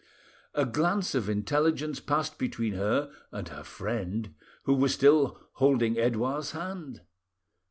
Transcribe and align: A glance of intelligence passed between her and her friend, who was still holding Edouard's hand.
A 0.55 0.65
glance 0.65 1.13
of 1.13 1.29
intelligence 1.29 1.99
passed 1.99 2.39
between 2.39 2.73
her 2.73 3.11
and 3.31 3.47
her 3.49 3.63
friend, 3.63 4.33
who 4.63 4.73
was 4.73 4.95
still 4.95 5.39
holding 5.53 5.99
Edouard's 5.99 6.53
hand. 6.53 7.01